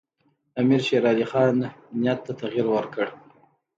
[0.61, 1.57] امیرشیرعلي خان
[2.01, 3.07] نیت ته تغییر ورکړ.